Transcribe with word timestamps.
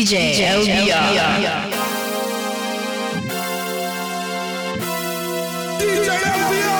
DJ, 0.00 0.32
DJ 0.32 0.40
LBR. 0.64 1.70
And 5.78 5.90
you 5.90 6.79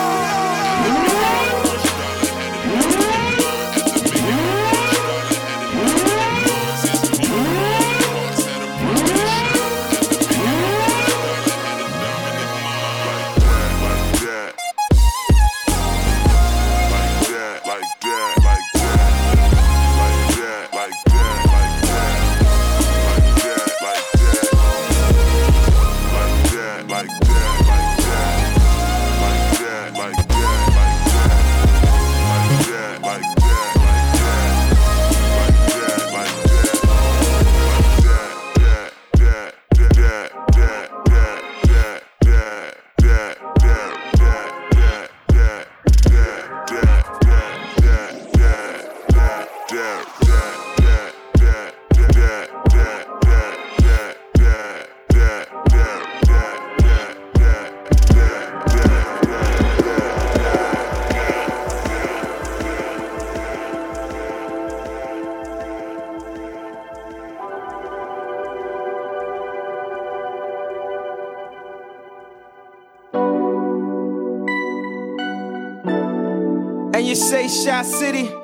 Shot 77.70 77.86
City, 77.86 78.39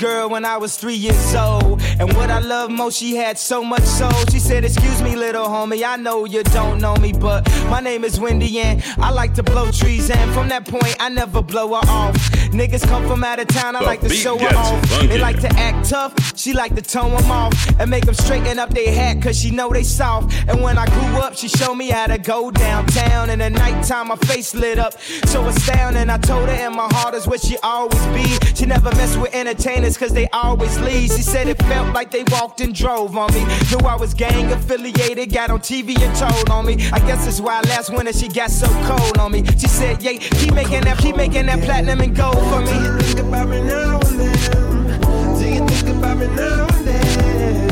girl 0.00 0.30
when 0.30 0.46
I 0.46 0.56
was 0.56 0.76
three 0.76 0.94
years 0.94 1.34
old. 1.34 1.82
And 2.00 2.12
what 2.14 2.30
I 2.30 2.38
love 2.38 2.70
most, 2.70 2.98
she 2.98 3.14
had 3.16 3.38
so 3.38 3.62
much 3.62 3.82
soul. 3.82 4.10
She 4.32 4.38
said, 4.38 4.64
Excuse 4.64 5.02
me, 5.02 5.14
little 5.14 5.46
homie, 5.46 5.84
I 5.86 5.96
know 5.96 6.24
you 6.24 6.42
don't 6.42 6.80
know 6.80 6.96
me, 6.96 7.12
but 7.12 7.46
my 7.68 7.80
name 7.80 8.04
is 8.04 8.18
Wendy 8.18 8.58
and 8.60 8.82
I 8.98 9.10
like 9.10 9.34
to 9.34 9.42
blow 9.42 9.70
trees. 9.70 10.08
And 10.10 10.32
from 10.32 10.48
that 10.48 10.66
point, 10.66 10.96
I 10.98 11.10
never 11.10 11.42
blow 11.42 11.68
her 11.68 11.86
off. 11.86 12.16
Niggas 12.52 12.86
come 12.88 13.06
from 13.06 13.22
out 13.24 13.38
of 13.38 13.46
town, 13.48 13.76
I 13.76 13.80
The 13.80 13.84
like 13.86 14.00
to 14.00 14.08
show 14.08 14.36
gets 14.36 14.54
off. 14.54 14.84
funky. 14.88 15.06
They 15.06 15.18
like 15.18 15.40
to 15.40 15.48
act 15.56 15.88
tough, 15.88 16.12
she 16.36 16.52
like 16.52 16.74
to 16.74 16.82
tone 16.82 17.12
them 17.16 17.30
off. 17.30 17.54
And 17.78 17.88
make 17.90 18.04
them 18.04 18.14
straighten 18.14 18.58
up 18.58 18.70
their 18.74 18.92
hat, 18.92 19.22
cause 19.22 19.38
she 19.38 19.50
know 19.50 19.70
they 19.72 19.84
soft. 19.84 20.34
And 20.48 20.60
when 20.60 20.76
I 20.76 20.86
grew 20.86 21.20
up, 21.20 21.34
she 21.36 21.48
showed 21.48 21.76
me 21.76 21.88
how 21.90 22.06
to 22.08 22.18
go 22.18 22.50
downtown. 22.50 23.30
And 23.30 23.40
at 23.42 23.52
nighttime, 23.52 24.08
my 24.08 24.16
face 24.16 24.54
lit 24.54 24.78
up, 24.78 25.00
so 25.00 25.46
astounding. 25.46 26.10
I 26.10 26.18
told 26.18 26.48
her 26.48 26.66
in 26.66 26.74
my 26.74 26.88
heart 26.92 27.14
is 27.14 27.26
where 27.26 27.38
she 27.38 27.56
always 27.62 28.04
be. 28.08 28.26
She 28.54 28.66
never 28.66 28.90
mess 28.96 29.16
with 29.16 29.32
entertainers, 29.34 29.96
cause 29.96 30.12
they 30.12 30.28
always 30.28 30.78
leave. 30.80 31.10
She 31.12 31.22
said 31.22 31.46
it 31.48 31.58
felt 31.62 31.94
like 31.94 32.10
they 32.10 32.24
walked 32.32 32.60
and 32.60 32.74
drove 32.74 33.16
on 33.16 33.32
me. 33.32 33.44
Knew 33.70 33.86
I 33.86 33.96
was 33.96 34.12
gang 34.12 34.50
affiliated, 34.52 35.32
got 35.32 35.50
on 35.50 35.60
TV 35.60 35.98
and 36.02 36.14
told 36.16 36.50
on 36.50 36.66
me. 36.66 36.74
I 36.92 36.98
guess 37.00 37.24
that's 37.24 37.40
why 37.40 37.60
last 37.62 37.90
winter 37.90 38.12
she 38.12 38.28
got 38.28 38.50
so 38.50 38.66
cold 38.84 39.18
on 39.18 39.32
me. 39.32 39.44
She 39.56 39.68
said, 39.68 40.02
Yeah, 40.02 40.12
keep 40.12 40.52
making 40.54 40.82
that, 40.82 40.98
keep 40.98 41.16
making 41.16 41.46
that 41.46 41.60
platinum 41.62 42.00
and 42.00 42.14
gold 42.16 42.39
for 42.48 42.60
Do 42.64 42.74
you 42.74 42.98
think 42.98 43.18
about 43.20 43.48
me 43.48 43.60
now 43.62 43.98
and 44.00 44.20
then? 44.20 45.00
Do 45.38 45.44
you 45.46 45.66
think 45.66 45.88
about 45.96 46.16
me 46.18 46.26
now 46.28 46.66
and 46.76 46.86
then? 46.86 47.68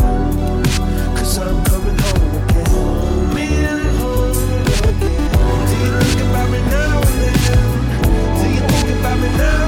Cause 1.17 1.39
I'm 1.39 1.65
coming 1.65 1.99
home 1.99 2.35
again. 2.41 2.67
Coming 2.67 3.97
home 3.99 4.37
again. 4.91 5.31
Do 5.69 5.75
you 5.85 5.93
think 6.01 6.21
about 6.29 6.49
me 6.51 6.61
now 6.71 7.01
and 7.01 7.17
then? 7.23 7.67
Do 8.41 8.47
you 8.55 8.63
think 8.69 8.89
about 9.01 9.19
me 9.21 9.29
now 9.39 9.68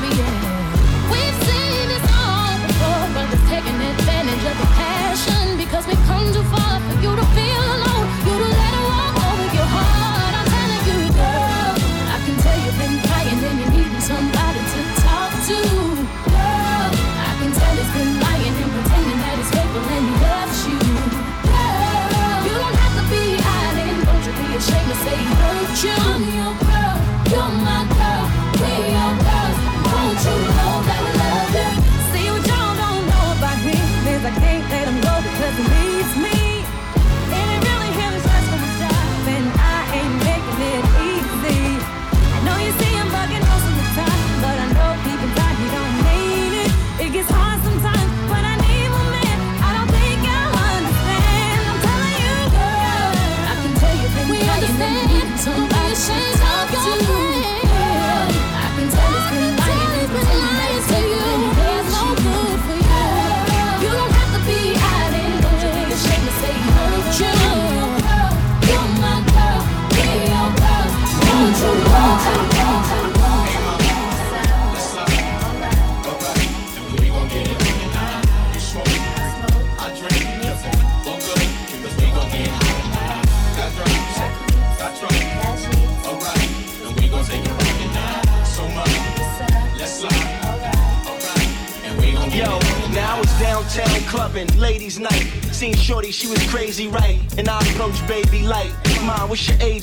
because 0.00 0.34
we've 1.12 1.38
seen 1.44 1.88
this 1.92 2.06
all 2.16 2.56
before, 2.66 3.06
but 3.14 3.26
it's 3.34 3.44
taking 3.50 3.78
advantage 3.92 4.44
of 4.50 4.56
the 4.62 4.68
passion 4.80 5.56
because 5.58 5.86
we 5.86 5.94
come 6.08 6.32
too 6.32 6.42
far 6.44 6.80
for 6.80 6.96
you 7.02 7.14
to 7.14 7.24
feel 7.36 7.67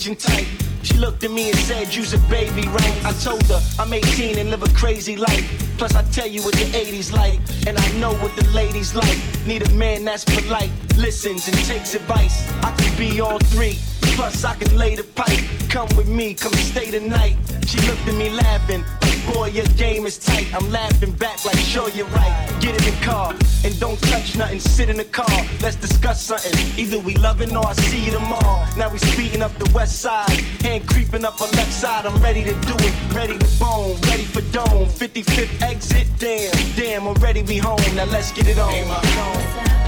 She 0.05 0.97
looked 0.99 1.23
at 1.23 1.31
me 1.31 1.49
and 1.49 1.57
said, 1.57 1.95
You's 1.95 2.13
a 2.13 2.19
baby, 2.29 2.67
right? 2.67 3.05
I 3.05 3.11
told 3.23 3.41
her 3.47 3.59
I'm 3.79 3.91
18 3.91 4.37
and 4.37 4.51
live 4.51 4.61
a 4.61 4.69
crazy 4.69 5.15
life. 5.15 5.75
Plus, 5.79 5.95
I 5.95 6.03
tell 6.11 6.27
you 6.27 6.43
what 6.43 6.53
the 6.53 6.65
80s 6.65 7.11
like, 7.11 7.39
and 7.65 7.75
I 7.75 7.91
know 7.93 8.13
what 8.17 8.35
the 8.35 8.47
ladies 8.49 8.93
like. 8.93 9.17
Need 9.47 9.67
a 9.67 9.71
man 9.71 10.05
that's 10.05 10.23
polite, 10.23 10.69
listens 10.95 11.47
and 11.47 11.57
takes 11.65 11.95
advice. 11.95 12.47
I 12.61 12.71
can 12.77 12.95
be 12.99 13.19
all 13.19 13.39
three. 13.39 13.79
Plus, 14.13 14.45
I 14.45 14.53
can 14.53 14.77
lay 14.77 14.95
the 14.95 15.05
pipe. 15.05 15.39
Come 15.69 15.87
with 15.97 16.07
me, 16.07 16.35
come 16.35 16.53
stay 16.53 16.91
the 16.91 16.99
night. 16.99 17.37
She 17.65 17.79
looked 17.87 18.07
at 18.07 18.13
me 18.13 18.29
laughing. 18.29 18.85
Boy, 19.33 19.47
your 19.47 19.65
game 19.77 20.05
is 20.05 20.17
tight. 20.17 20.53
I'm 20.53 20.71
laughing 20.71 21.11
back 21.13 21.43
like, 21.45 21.57
sure 21.57 21.89
you're 21.89 22.07
right. 22.07 22.57
Get 22.61 22.75
in 22.75 22.83
the 22.93 22.97
car 23.03 23.33
and 23.63 23.79
don't 23.79 23.99
touch 24.01 24.37
nothing. 24.37 24.59
Sit 24.59 24.89
in 24.89 24.97
the 24.97 25.05
car. 25.05 25.27
Let's 25.61 25.75
discuss 25.75 26.21
something. 26.21 26.53
Either 26.77 26.99
we 26.99 27.15
loving 27.15 27.55
or 27.55 27.65
I 27.67 27.73
see 27.73 28.05
you 28.05 28.11
tomorrow. 28.11 28.65
Now 28.77 28.89
we 28.91 28.99
speeding 28.99 29.41
up 29.41 29.53
the 29.57 29.69
west 29.73 30.01
side. 30.01 30.29
Hand 30.61 30.87
creeping 30.87 31.25
up 31.25 31.41
on 31.41 31.49
left 31.51 31.73
side. 31.73 32.05
I'm 32.05 32.21
ready 32.21 32.43
to 32.43 32.53
do 32.53 32.75
it. 32.79 32.93
Ready 33.13 33.37
to 33.37 33.59
bone. 33.59 33.99
Ready 34.01 34.23
for 34.23 34.41
dome. 34.51 34.87
55th 34.87 35.61
exit. 35.61 36.07
Damn, 36.19 36.53
damn. 36.75 37.07
Already 37.07 37.41
we 37.43 37.57
home. 37.57 37.79
Now 37.95 38.05
let's 38.05 38.31
get 38.31 38.47
it 38.47 38.59
on. 38.59 38.71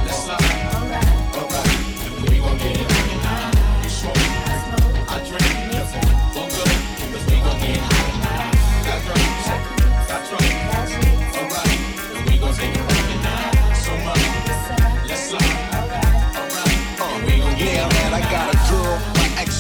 Let's 0.06 0.24
slide. 0.24 0.42
Alright. 1.36 2.30
We 2.30 2.38
get 2.60 2.92
it. 2.92 2.97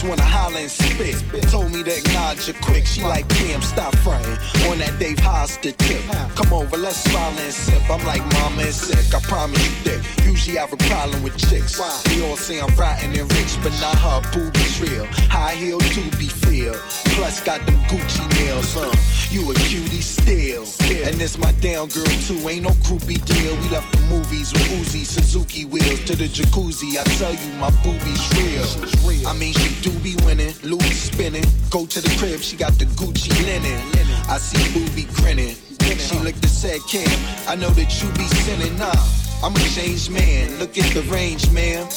Wanna 0.07 0.23
holler 0.23 0.59
and 0.59 0.71
spit. 0.71 1.15
Told 1.51 1.71
me 1.73 1.83
to 1.83 1.97
acknowledge 1.97 2.45
her 2.47 2.53
quick. 2.61 2.85
She 2.85 3.03
like, 3.03 3.27
Cam, 3.27 3.61
stop 3.61 3.93
frontin' 3.97 4.37
on 4.69 4.77
that 4.77 4.97
Dave 4.99 5.19
Hollister 5.19 5.73
tip. 5.73 6.01
Come 6.35 6.53
over, 6.53 6.77
let's 6.77 7.03
smile 7.03 7.37
and 7.37 7.53
sip. 7.53 7.89
I'm 7.89 8.03
like, 8.05 8.23
mama 8.33 8.61
is 8.61 8.75
sick. 8.75 9.13
I 9.13 9.19
promise 9.27 9.59
you 9.65 9.73
thick. 9.83 10.25
Usually 10.25 10.57
I 10.57 10.61
have 10.61 10.71
a 10.71 10.77
problem 10.77 11.23
with 11.23 11.37
chicks. 11.37 11.77
They 12.05 12.25
all 12.25 12.37
say 12.37 12.61
I'm 12.61 12.73
rotten 12.75 13.11
and 13.19 13.31
rich, 13.33 13.57
but 13.61 13.73
not 13.81 13.97
her 13.99 14.21
boobies 14.31 14.79
real. 14.79 15.05
High 15.27 15.55
heel 15.55 15.79
to 15.79 16.01
be 16.17 16.27
feel. 16.27 16.75
Plus 17.15 17.41
got 17.43 17.65
them 17.65 17.75
Gucci 17.91 18.23
nails, 18.39 18.73
huh? 18.75 18.95
You 19.29 19.51
a 19.51 19.53
cutie 19.55 19.99
still. 19.99 20.63
And 21.03 21.15
this 21.19 21.37
my 21.37 21.51
down 21.59 21.89
girl 21.89 22.05
too. 22.27 22.39
Ain't 22.47 22.63
no 22.63 22.71
groupie 22.87 23.19
deal. 23.25 23.55
We 23.59 23.69
left 23.69 23.91
the 23.91 24.01
movies 24.07 24.53
with 24.53 24.67
Uzi, 24.71 25.03
Suzuki 25.03 25.65
wheels 25.65 26.03
to 26.05 26.15
the 26.15 26.27
jacuzzi. 26.27 26.97
I 26.97 27.03
tell 27.19 27.33
you, 27.33 27.51
my 27.59 27.71
boobies 27.83 28.23
real. 28.39 29.27
I 29.27 29.33
mean, 29.33 29.53
she 29.53 29.75
do 29.81 29.96
be 30.03 30.15
winning, 30.25 30.53
Louis 30.63 30.93
spinning. 30.93 31.45
Go 31.69 31.85
to 31.85 32.01
the 32.01 32.09
crib, 32.17 32.41
she 32.41 32.57
got 32.57 32.73
the 32.79 32.85
Gucci 32.99 33.31
linen. 33.45 33.81
I 34.29 34.37
see 34.37 34.57
Boobie 34.73 35.07
grinning. 35.15 35.55
She 35.97 36.19
looked 36.19 36.41
the 36.41 36.47
said, 36.47 36.81
Kim, 36.87 37.07
I 37.47 37.55
know 37.55 37.69
that 37.71 37.89
you 38.01 38.09
be 38.19 38.27
sinning. 38.43 38.77
Nah, 38.77 38.91
I'm 39.43 39.55
a 39.55 39.59
changed 39.71 40.11
man. 40.11 40.59
Look 40.59 40.77
at 40.77 40.93
the 40.93 41.01
range, 41.13 41.49
man. 41.51 41.87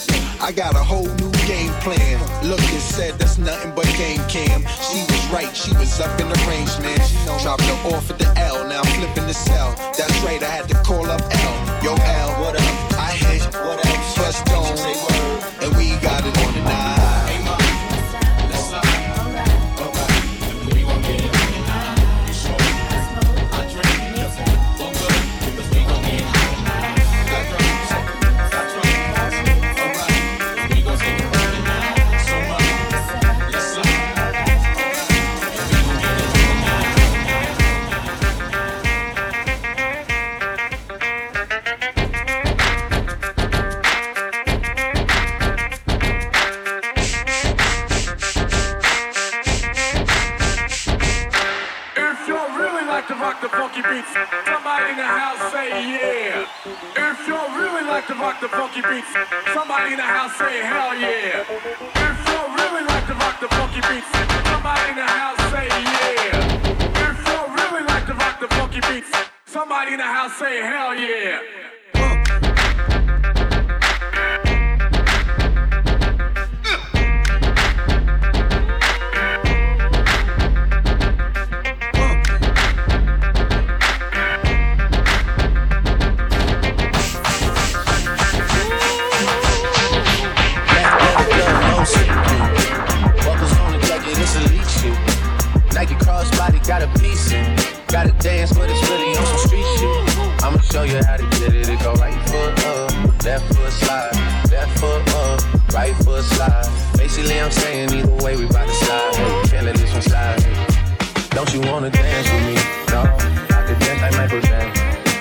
I 0.40 0.52
got 0.52 0.74
a 0.74 0.82
whole 0.82 1.08
new 1.18 1.32
game 1.46 1.72
plan. 1.82 2.18
Look 2.46 2.60
and 2.60 2.80
said, 2.80 3.18
that's 3.18 3.38
nothing 3.38 3.74
but 3.74 3.86
game 3.98 4.22
cam. 4.28 4.62
She 4.86 5.02
was 5.10 5.24
right, 5.32 5.54
she 5.54 5.74
was 5.76 6.00
up 6.00 6.18
in 6.20 6.28
the 6.28 6.38
range, 6.48 6.72
man. 6.80 7.00
Dropped 7.42 7.64
her 7.64 7.96
off 7.96 8.10
at 8.10 8.18
the 8.18 8.28
L, 8.38 8.66
now 8.68 8.80
I'm 8.80 8.92
flipping 8.98 9.26
the 9.26 9.34
cell. 9.34 9.74
That's 9.98 10.16
right, 10.22 10.42
I 10.42 10.50
had 10.50 10.68
to 10.68 10.76
call 10.82 11.10
up 11.10 11.20
L. 11.20 11.54
Yo, 11.82 11.92
L, 11.94 12.30
what 12.40 12.54
up? 12.54 12.92
I 12.94 13.12
hit, 13.12 13.42
what 13.54 13.78
up? 13.84 13.90
And 15.62 15.76
we 15.76 15.90
got 16.00 16.24
it 16.24 16.38
on 16.46 16.54
the 16.54 16.60
night. 16.62 16.89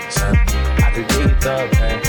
Jackson. 0.09 0.35
I 0.81 0.91
could 0.91 1.05
it 1.05 1.45
up, 1.45 1.73
hey. 1.75 2.01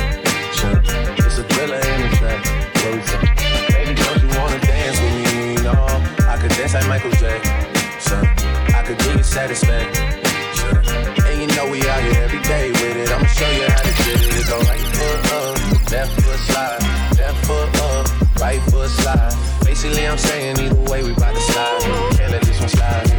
Sure. 0.56 0.80
It's 1.20 1.38
a 1.38 1.44
thriller 1.44 1.76
in 1.76 2.00
the 2.00 2.16
track. 2.16 2.40
Baby, 2.80 3.94
don't 3.94 4.22
you 4.22 4.28
wanna 4.40 4.58
dance 4.60 4.98
with 5.00 5.16
me? 5.28 5.62
No, 5.62 5.72
I 6.26 6.38
could 6.40 6.50
dance 6.56 6.74
like 6.74 6.88
Michael 6.88 7.10
Jackson. 7.10 8.24
I 8.74 8.82
could 8.86 8.98
give 8.98 9.16
you 9.16 9.22
satisfaction. 9.22 10.06
And 11.26 11.40
you 11.40 11.46
know 11.56 11.68
we 11.70 11.86
out 11.88 12.02
here 12.02 12.22
every 12.22 12.40
day 12.40 12.70
with 12.70 12.96
it. 12.96 13.10
I'ma 13.10 13.26
show 13.26 13.50
you 13.50 13.68
how 13.68 13.82
to 13.82 13.92
get 14.04 14.20
it. 14.22 14.46
Go 14.48 14.58
right 14.60 14.80
foot 14.96 15.32
up, 15.32 15.58
uh, 15.58 15.92
left 15.92 16.20
foot 16.22 16.40
slide, 16.48 16.80
left 17.18 17.46
foot 17.46 17.68
up, 17.82 18.40
right 18.40 18.62
foot 18.70 18.88
slide. 18.88 19.34
Basically, 19.64 20.06
I'm 20.06 20.18
saying 20.18 20.58
either 20.58 20.90
way 20.90 21.02
we 21.04 21.12
bout 21.14 21.34
to 21.34 21.40
slide. 21.40 21.80
Can't 22.16 22.32
let 22.32 22.42
this 22.42 22.60
one 22.60 22.68
slide. 22.70 23.09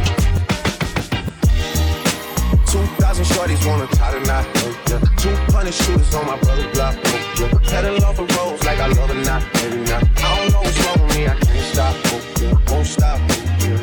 2,000 3.14 3.36
shorties 3.36 3.66
wanna 3.68 3.86
tie 3.88 4.18
the 4.18 4.20
knot. 4.24 4.46
Yeah. 4.88 4.98
200 5.20 5.74
shooters 5.74 6.14
on 6.14 6.26
my 6.26 6.38
brother 6.38 6.66
block. 6.72 6.96
Oh. 7.04 7.60
Pedal 7.68 8.02
off 8.04 8.16
the 8.16 8.24
roads 8.24 8.64
like 8.64 8.78
I 8.78 8.86
love 8.88 9.10
it 9.10 9.26
not, 9.26 9.42
maybe 9.52 9.84
not. 9.84 10.02
I 10.16 10.36
don't 10.36 10.52
know 10.52 10.60
what's 10.64 10.80
wrong 10.80 11.04
with 11.04 11.16
me, 11.16 11.28
I 11.28 11.34
can't 11.34 11.66
stop. 11.72 11.94
Won't 12.72 12.86
stop, 12.86 13.20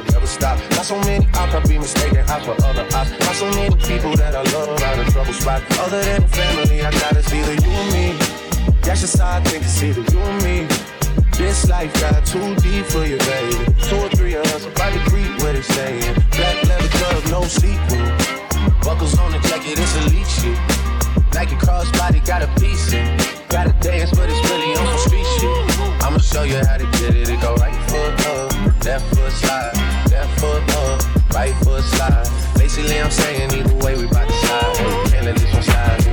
never 0.09 0.25
stop. 0.25 0.57
Got 0.71 0.85
so 0.85 0.97
many 1.01 1.27
ops, 1.35 1.53
I 1.53 1.59
be 1.67 1.77
mistaken 1.77 2.25
ops 2.27 2.45
for 2.45 2.57
other 2.65 2.85
ops. 2.95 3.11
Got 3.21 3.35
so 3.35 3.45
many 3.51 3.75
people 3.85 4.15
that 4.17 4.33
I 4.33 4.41
love 4.49 4.81
out 4.81 4.97
of 4.97 5.13
trouble 5.13 5.33
spot. 5.33 5.61
Other 5.77 6.01
than 6.01 6.27
family, 6.27 6.81
I 6.81 6.89
gotta 6.89 7.19
it's 7.19 7.31
either 7.31 7.53
you 7.53 7.69
or 7.69 7.85
me. 7.93 8.17
That's 8.81 9.01
just 9.01 9.19
how 9.19 9.37
I 9.37 9.43
think 9.43 9.61
it's 9.61 9.83
either 9.83 10.01
you 10.09 10.19
or 10.19 10.37
me. 10.41 10.65
This 11.37 11.69
life 11.69 11.93
got 12.01 12.25
too 12.25 12.55
deep 12.65 12.85
for 12.85 13.05
you, 13.05 13.19
baby. 13.29 13.77
Two 13.77 13.97
or 13.97 14.09
three 14.09 14.33
of 14.33 14.45
us 14.57 14.65
about 14.65 14.91
to 14.91 14.99
creep 15.05 15.29
what 15.43 15.53
they 15.53 15.61
saying. 15.61 16.15
Black 16.31 16.63
leather 16.65 16.89
glove, 16.97 17.29
no 17.29 17.43
sequel. 17.43 18.28
Buckles 18.83 19.17
on 19.19 19.31
the 19.31 19.39
jacket, 19.39 19.77
it's 19.77 19.95
elite 19.97 20.27
shit. 20.27 20.57
Nike 21.33 21.55
crossbody 21.55 22.25
got 22.25 22.41
a 22.41 22.47
piece 22.59 22.91
in. 22.93 23.17
Gotta 23.49 23.73
dance, 23.81 24.11
but 24.11 24.29
it's 24.29 24.49
really 24.49 24.75
on 24.75 24.85
some 24.85 24.97
street 25.09 25.27
shit. 25.39 26.03
I'ma 26.03 26.17
show 26.19 26.43
you 26.43 26.57
how 26.65 26.77
to 26.77 26.85
get 26.99 27.15
it. 27.15 27.29
It 27.29 27.41
go 27.41 27.55
right 27.55 27.75
foot 27.89 28.27
up, 28.27 28.85
left 28.85 29.05
foot 29.15 29.31
slide, 29.31 29.73
left 30.11 30.39
foot 30.39 30.63
up, 30.75 31.33
right 31.33 31.55
foot 31.63 31.83
slide. 31.83 32.27
Basically, 32.55 32.99
I'm 32.99 33.11
saying 33.11 33.51
either 33.51 33.75
way 33.83 33.95
we 33.95 34.05
bout 34.07 34.27
to 34.27 34.33
slide. 34.33 34.75
Can't 35.11 35.25
let 35.25 35.35
this 35.37 35.53
one 35.53 35.63
slide, 35.63 36.08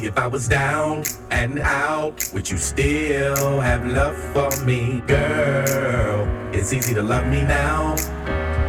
Me 0.00 0.06
if 0.06 0.18
I 0.18 0.26
was 0.26 0.48
down 0.48 1.04
and 1.30 1.58
out? 1.58 2.30
Would 2.32 2.50
you 2.50 2.56
still 2.56 3.60
have 3.60 3.86
love 3.86 4.16
for 4.32 4.64
me? 4.64 5.02
Girl, 5.06 6.26
it's 6.54 6.72
easy 6.72 6.94
to 6.94 7.02
love 7.02 7.26
me 7.26 7.42
now. 7.42 7.96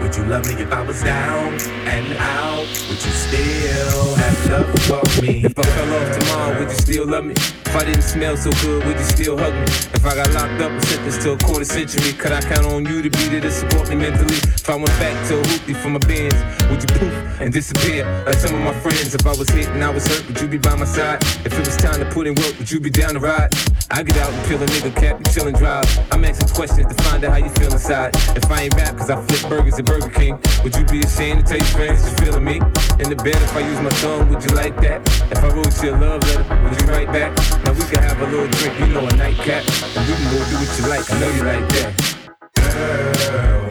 Would 0.02 0.16
you 0.16 0.26
love 0.26 0.46
me 0.48 0.62
if 0.62 0.72
I 0.72 0.82
was 0.82 1.02
down 1.04 1.54
and 1.86 2.18
out? 2.18 2.68
Would 2.90 3.04
you 3.06 3.14
still 3.26 4.16
have 4.16 4.50
love 4.50 4.80
for 4.82 5.22
me? 5.22 5.46
If 5.46 5.58
I 5.58 5.64
fell 5.64 5.94
off 5.94 6.20
tomorrow, 6.20 6.60
would 6.60 6.70
you 6.70 6.76
still 6.76 7.08
love 7.08 7.26
me? 7.26 7.34
If 7.34 7.76
I 7.76 7.86
didn't 7.86 8.02
smell 8.02 8.36
so 8.36 8.52
good, 8.64 8.86
would 8.86 8.98
you 8.98 9.06
still 9.06 9.38
hug 9.38 9.54
me? 9.54 9.64
If 9.64 10.06
I 10.06 10.16
got 10.16 10.34
locked 10.34 10.62
up 10.62 10.72
and 10.72 10.84
sentenced 10.84 11.22
to 11.22 11.34
a 11.34 11.38
quarter 11.38 11.66
century, 11.66 12.14
could 12.14 12.32
I 12.32 12.42
count 12.42 12.66
on 12.66 12.86
you 12.86 13.02
to 13.02 13.10
be 13.10 13.28
there 13.30 13.42
to 13.42 13.52
support 13.52 13.90
me 13.90 13.96
mentally? 13.96 14.41
If 14.62 14.70
I 14.70 14.76
went 14.76 14.94
back 15.02 15.28
to 15.28 15.40
a 15.40 15.42
hoopty 15.42 15.76
for 15.76 15.90
my 15.90 15.98
bands, 15.98 16.38
would 16.70 16.86
you 16.86 17.00
poof 17.00 17.42
and 17.42 17.52
disappear 17.52 18.06
like 18.28 18.36
some 18.36 18.54
of 18.54 18.62
my 18.62 18.80
friends? 18.80 19.16
If 19.16 19.26
I 19.26 19.34
was 19.34 19.50
hit 19.50 19.68
and 19.70 19.84
I 19.84 19.90
was 19.90 20.06
hurt, 20.06 20.28
would 20.28 20.40
you 20.40 20.48
be 20.48 20.60
by 20.60 20.76
my 20.76 20.86
side? 20.86 21.18
If 21.44 21.58
it 21.58 21.66
was 21.66 21.76
time 21.78 21.98
to 21.98 22.06
put 22.06 22.28
in 22.28 22.36
work, 22.36 22.54
would 22.60 22.70
you 22.70 22.80
be 22.80 22.92
down 22.92 23.16
to 23.16 23.20
ride? 23.20 23.50
I 23.90 24.04
get 24.04 24.18
out 24.18 24.32
and 24.32 24.48
peel 24.48 24.62
a 24.62 24.66
nigga 24.68 24.94
cap, 24.96 25.18
you 25.18 25.26
chillin' 25.34 25.58
drive. 25.58 25.90
I'm 26.14 26.24
asking 26.24 26.50
questions 26.50 26.94
to 26.94 27.04
find 27.04 27.26
out 27.26 27.32
how 27.32 27.38
you 27.42 27.50
feel 27.58 27.74
inside. 27.74 28.14
If 28.38 28.52
I 28.52 28.70
ain't 28.70 28.76
rap, 28.76 28.96
cause 28.96 29.10
I 29.10 29.20
flip 29.26 29.50
burgers 29.50 29.80
at 29.80 29.86
Burger 29.86 30.10
King, 30.10 30.38
would 30.64 30.76
you 30.76 30.86
be 30.86 31.00
ashamed 31.00 31.42
to 31.42 31.58
tell 31.58 31.58
your 31.58 31.74
friends 31.74 32.06
you 32.06 32.16
feeling 32.24 32.46
me? 32.46 32.62
In 33.02 33.10
the 33.10 33.18
bed, 33.18 33.42
if 33.42 33.56
I 33.58 33.66
use 33.66 33.82
my 33.82 33.90
thumb, 33.98 34.30
would 34.30 34.46
you 34.46 34.54
like 34.54 34.78
that? 34.86 35.02
If 35.34 35.42
I 35.42 35.50
wrote 35.50 35.74
you 35.82 35.90
a 35.90 35.98
love 35.98 36.22
letter, 36.22 36.46
would 36.62 36.80
you 36.80 36.86
write 36.86 37.10
back? 37.10 37.34
Now 37.66 37.74
we 37.74 37.82
can 37.90 38.04
have 38.06 38.22
a 38.22 38.28
little 38.30 38.48
drink, 38.62 38.78
you 38.78 38.94
know, 38.94 39.08
a 39.10 39.14
nightcap. 39.18 39.66
And 39.98 40.06
we 40.06 40.14
can 40.14 40.30
go 40.30 40.38
do 40.54 40.56
what 40.62 40.70
you 40.78 40.86
like, 40.86 41.10
I 41.10 41.20
know 41.20 41.32
you 41.34 41.44
like 41.50 41.68
that. 41.74 42.12
Girl, 42.54 43.71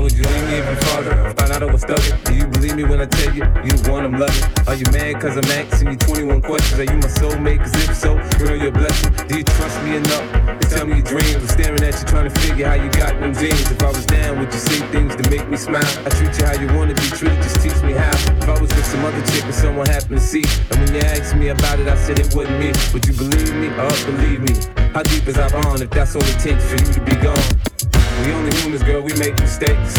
would 0.00 0.12
you 0.16 0.24
if 0.24 0.64
your 0.64 0.76
father 0.88 1.34
found 1.36 1.52
out 1.52 1.62
I 1.62 1.66
was 1.66 1.84
thugging? 1.84 2.16
Do 2.24 2.34
you 2.34 2.46
believe 2.46 2.76
me 2.76 2.84
when 2.84 3.00
I 3.00 3.06
tell 3.06 3.34
you 3.34 3.44
you 3.64 3.72
the 3.76 3.90
one 3.90 4.04
I'm 4.04 4.16
loving? 4.16 4.44
Are 4.66 4.74
you 4.74 4.86
mad 4.92 5.20
cause 5.20 5.36
I'm 5.36 5.44
asking 5.52 5.90
you 5.90 5.96
21 5.96 6.40
questions? 6.42 6.80
Are 6.80 6.88
you 6.88 6.96
my 6.96 7.10
soulmate? 7.12 7.60
Cause 7.60 7.74
if 7.76 7.96
so, 7.96 8.16
you're 8.40 8.68
a 8.68 8.72
blessing. 8.72 9.12
Do 9.28 9.36
you 9.36 9.44
trust 9.44 9.82
me 9.84 9.96
enough 9.96 10.60
to 10.60 10.64
tell 10.68 10.86
me 10.86 10.96
your 10.96 11.04
dreams? 11.04 11.36
I'm 11.36 11.48
staring 11.48 11.82
at 11.82 11.98
you 11.98 12.06
trying 12.06 12.28
to 12.30 12.34
figure 12.40 12.68
how 12.68 12.80
you 12.80 12.90
got 12.92 13.18
them 13.20 13.34
jeans. 13.34 13.70
If 13.70 13.82
I 13.82 13.88
was 13.88 14.06
down, 14.06 14.38
would 14.38 14.52
you 14.52 14.60
say 14.60 14.80
things 14.88 15.16
to 15.16 15.24
make 15.28 15.48
me 15.48 15.56
smile? 15.56 15.84
I 16.06 16.08
treat 16.16 16.32
you 16.38 16.44
how 16.46 16.56
you 16.56 16.68
wanna 16.72 16.94
be 16.94 17.08
treated, 17.12 17.42
just 17.42 17.60
teach 17.60 17.80
me 17.82 17.92
how. 17.92 18.16
If 18.40 18.48
I 18.48 18.56
was 18.60 18.70
with 18.72 18.86
some 18.86 19.04
other 19.04 19.20
chick 19.28 19.44
and 19.44 19.54
someone 19.54 19.86
happened 19.86 20.20
to 20.20 20.24
see, 20.24 20.44
and 20.70 20.78
when 20.80 20.94
you 20.94 21.02
asked 21.12 21.36
me 21.36 21.48
about 21.48 21.80
it, 21.80 21.88
I 21.88 21.96
said 21.96 22.18
it 22.18 22.32
wasn't 22.34 22.60
me. 22.60 22.72
Would 22.92 23.04
you 23.04 23.12
believe 23.12 23.54
me 23.56 23.68
or 23.76 23.92
believe 24.08 24.40
me? 24.40 24.54
How 24.94 25.02
deep 25.02 25.26
is 25.28 25.38
our 25.38 25.50
bond 25.50 25.82
if 25.82 25.90
that's 25.90 26.16
all 26.16 26.24
it 26.24 26.38
takes 26.40 26.64
for 26.64 26.76
you 26.80 26.88
to 26.96 27.00
be 27.02 27.16
gone? 27.16 27.71
We 28.20 28.32
only 28.32 28.54
humans, 28.56 28.82
girl, 28.82 29.02
we 29.02 29.12
make 29.14 29.38
mistakes. 29.40 29.94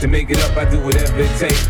To 0.00 0.08
make 0.08 0.30
it 0.30 0.38
up, 0.44 0.56
I 0.56 0.64
do 0.64 0.78
whatever 0.84 1.20
it 1.20 1.38
takes. 1.38 1.66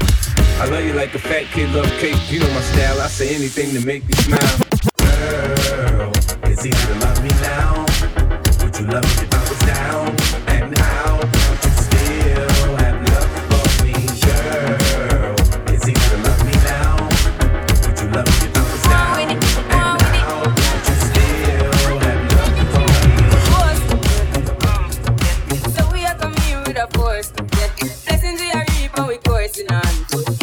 I 0.60 0.66
love 0.66 0.84
you 0.84 0.92
like 0.92 1.14
a 1.14 1.18
fat 1.18 1.44
kid 1.52 1.70
love 1.70 1.90
cake. 1.98 2.18
You 2.30 2.40
know 2.40 2.48
my 2.48 2.60
style, 2.60 3.00
I 3.00 3.08
say 3.08 3.34
anything 3.34 3.70
to 3.78 3.86
make 3.86 4.02
you 4.08 4.14
smile. 4.14 4.58
Girl, 4.98 6.12
it's 6.44 6.64
easy 6.66 6.86
to 6.86 6.94
love 7.00 7.22
me 7.22 7.30
now. 7.42 7.86
Would 8.62 8.78
you 8.78 8.86
love 8.86 9.04
me 9.04 9.24
if 9.24 9.34
I 9.34 9.48
was 9.48 9.58
down 9.60 10.53
and 29.70 30.33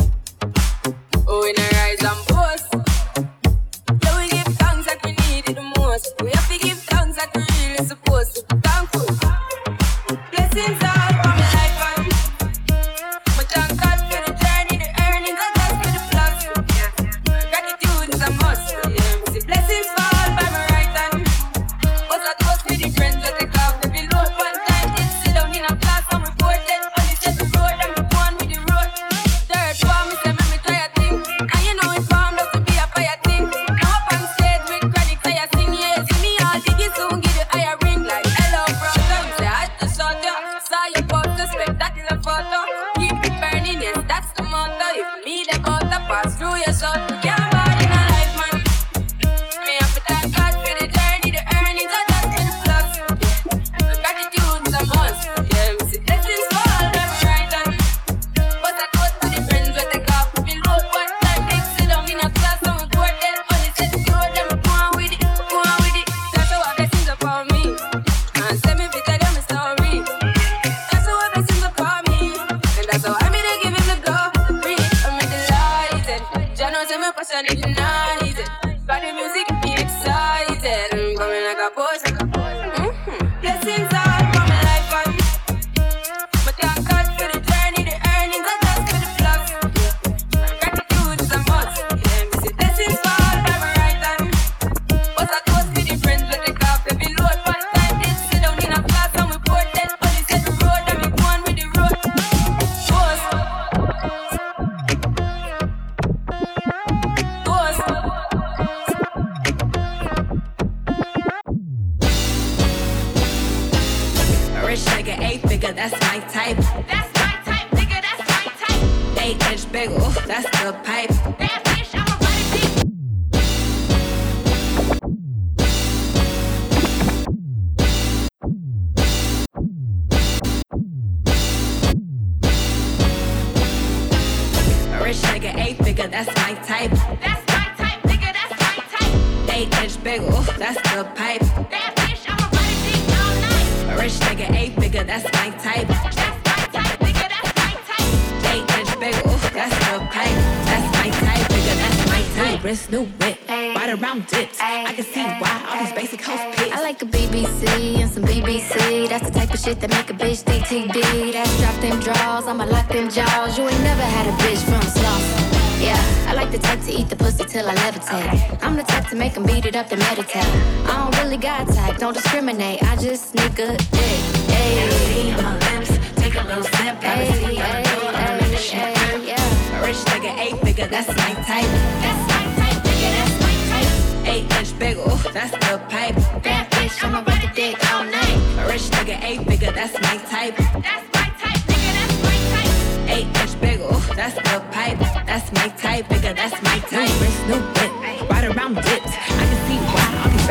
nigga, 136.01 136.11
that's 136.11 136.27
my 136.35 136.53
type. 136.65 136.91
That's 137.21 137.43
my 137.47 137.65
type, 137.77 138.01
nigga, 138.03 138.33
that's 138.33 138.51
my 138.61 138.75
type. 138.91 139.55
Eight 139.55 139.83
inch 139.83 140.03
bagel, 140.03 140.41
that's 140.57 140.81
the 140.81 141.03
pipe. 141.15 141.41
Bad 141.69 141.95
bitch, 141.95 142.25
I'ma 142.27 142.47
ride 142.57 142.73
a 142.73 143.07
body 143.07 143.13
all 143.21 143.33
night. 143.41 144.01
Rich 144.01 144.13
nigga, 144.25 144.51
eight 144.55 144.73
figure, 144.79 145.03
that's 145.03 145.25
my 145.25 145.49
type. 145.57 145.87
That's 145.87 146.17
my 146.17 146.81
type, 146.81 146.99
nigga, 146.99 147.27
that's 147.29 147.51
my 147.57 147.73
type. 147.89 148.09
Eight 148.51 148.65
inch 148.79 148.99
bagel, 148.99 149.31
that's 149.53 149.75
the 149.77 149.99
pipe. 150.15 150.37
That's 150.65 150.87
my 150.97 151.09
type, 151.09 151.45
nigga, 151.51 151.73
that's 151.81 152.07
my 152.09 152.21
type. 152.35 152.61
New 152.61 152.67
wrist, 152.67 152.91
new 152.91 153.05
whip. 153.05 153.37
Right 153.49 153.99
around 153.99 154.27
dips. 154.27 154.59
I 154.59 154.93
can 154.93 155.03
see 155.03 155.23
why 155.23 155.65
all 155.69 155.83
these 155.83 155.93
basic 155.93 156.21
hoes 156.21 156.55
pissed. 156.55 156.75
I 156.75 156.81
like 156.81 157.01
a 157.01 157.05
BBC 157.05 157.99
and 157.99 158.11
some 158.11 158.23
BBC. 158.23 159.09
That's 159.09 159.25
the 159.25 159.31
type 159.31 159.53
of 159.53 159.59
shit 159.59 159.79
that 159.81 159.89
make 159.89 160.09
a 160.09 160.13
bitch 160.13 160.43
DTD. 160.43 161.33
That's 161.33 161.59
drop 161.59 161.75
them 161.81 161.99
draws, 161.99 162.47
I'ma 162.47 162.65
lock 162.65 162.87
them 162.89 163.09
jaws. 163.09 163.57
You 163.57 163.67
ain't 163.67 163.83
never 163.83 164.03
had 164.03 164.27
a 164.27 164.31
bitch 164.43 164.63
from 164.63 164.81
Slauson. 164.81 165.50
Yeah, 165.81 166.29
I 166.29 166.33
like 166.33 166.51
the 166.51 166.59
type 166.59 166.81
to 166.81 166.91
eat 166.91 167.09
the 167.09 167.15
pussy 167.15 167.43
till 167.45 167.67
I 167.67 167.73
levitate. 167.73 168.63
I'm 168.63 168.75
the 168.75 168.83
type 168.83 169.07
to 169.09 169.15
make 169.15 169.35
'em 169.35 169.45
beat 169.45 169.65
it 169.65 169.75
up 169.75 169.89
to 169.89 169.97
meditate. 169.97 170.45
I 170.85 170.93
don't 170.99 171.23
really 171.23 171.37
got 171.37 171.67
type, 171.67 171.97
don't 171.97 172.13
discriminate. 172.13 172.83
I 172.83 172.95
just 172.97 173.33
need 173.33 173.55
good 173.55 173.79
dick. 173.91 174.19
Hey, 174.47 175.33
on 175.33 175.43
my 175.43 175.53
lips, 175.77 175.91
take 176.21 176.35
a 176.35 176.43
little 176.43 176.63
sip. 176.63 177.01
Privacy 177.01 177.59
on 177.59 177.71
the 177.75 177.89
door, 177.89 178.11
I'ma 178.13 178.47
the 178.53 178.57
shit 178.57 178.93
yeah. 179.25 179.85
Rich 179.85 180.01
nigga, 180.11 180.31
eight 180.43 180.57
figure, 180.63 180.87
that's 180.87 181.07
my 181.07 181.33
type. 181.49 181.71
That's 182.03 182.23
my 182.31 182.43
type, 182.59 182.79
nigga, 182.87 183.09
that's 183.17 183.35
my 183.45 183.55
type. 183.71 183.91
Eight 184.33 184.45
inch 184.57 184.71
big, 184.77 184.97
ooh, 184.97 185.17
that's 185.33 185.51
the 185.63 185.79
pipe. 185.89 186.15
Bad 186.43 186.69
bitch, 186.71 187.03
I'ma 187.03 187.19
ride 187.27 187.41
the 187.41 187.51
dick 187.55 187.75
all 187.91 188.03
night. 188.03 188.37
A 188.59 188.67
rich 188.71 188.85
nigga, 188.95 189.15
eight 189.23 189.41
figure, 189.47 189.71
that's 189.71 189.95
my 190.05 190.15
type. 190.33 190.55
That's 190.85 191.07
my 191.15 191.27
type, 191.41 191.61
nigga, 191.71 191.91
that's 191.97 192.17
my 192.27 192.37
type. 192.53 192.73
Eight 193.15 193.27
inch 193.41 193.53
big, 193.59 193.79
ooh, 193.79 194.15
that's 194.15 194.35
the 194.35 194.61
pipe. 194.71 195.11
That's 195.31 195.47
my 195.53 195.69
type, 195.69 196.05
nigga, 196.09 196.35
that's 196.35 196.61
my 196.61 196.77
type. 196.91 197.07
New 197.07 197.19
wrist, 197.21 197.47
new 197.47 197.55
whip, 197.55 197.91
right 198.29 198.43
around 198.53 198.75
dips. 198.75 199.13
I 199.15 199.45
can 199.47 199.59
see 199.65 199.79
why 199.93 200.07
all 200.19 200.29
these 200.29 200.47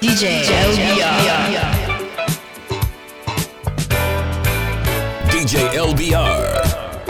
DJ 0.00 0.48
LBR. 0.70 1.44
DJ 5.28 5.54
LBR. 5.76 6.40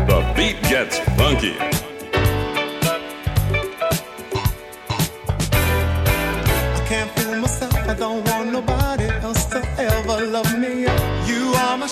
The 0.09 0.19
beat 0.35 0.59
gets 0.63 0.99
funky. 1.17 1.55
I 6.75 6.81
can't 6.89 7.11
fool 7.13 7.37
myself. 7.37 7.75
I 7.89 7.95
don't 7.95 8.25
want 8.29 8.51
nobody 8.51 8.82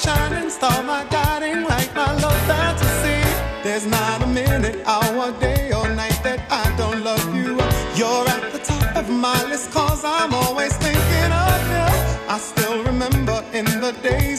shining 0.02 0.48
star, 0.48 0.82
my 0.82 1.04
guiding 1.10 1.62
light, 1.64 1.90
my 1.94 2.10
love 2.22 2.40
fantasy. 2.48 3.20
There's 3.62 3.86
not 3.86 4.22
a 4.22 4.26
minute, 4.26 4.76
hour, 4.86 5.32
day, 5.38 5.72
or 5.72 5.88
night 6.02 6.18
that 6.24 6.40
I 6.50 6.64
don't 6.76 7.04
love 7.04 7.26
you. 7.34 7.50
You're 7.98 8.26
at 8.36 8.44
the 8.52 8.60
top 8.72 8.96
of 8.96 9.10
my 9.10 9.38
list, 9.50 9.70
cause 9.72 10.02
I'm 10.04 10.32
always 10.32 10.74
thinking 10.76 11.30
of 11.48 11.60
you. 11.74 11.88
I 12.34 12.38
still 12.38 12.82
remember 12.84 13.44
in 13.52 13.66
the 13.84 13.92
days 14.02 14.29